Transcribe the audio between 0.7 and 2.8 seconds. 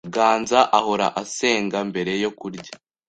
ahora asenga mbere yo kurya.